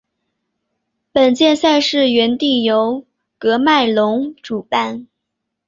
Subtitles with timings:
[1.11, 3.05] 本届赛事原定由
[3.39, 5.05] 喀麦隆主办。